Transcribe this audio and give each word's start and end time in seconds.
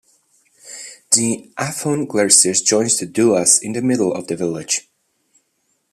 The 1.11 1.53
Afon 1.59 2.07
Glesyrch 2.07 2.65
joins 2.65 2.97
the 2.97 3.05
Dulas 3.05 3.61
in 3.61 3.73
the 3.73 3.83
middle 3.83 4.15
of 4.15 4.25
the 4.25 4.35
village. 4.35 4.89